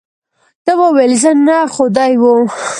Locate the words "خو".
1.73-1.85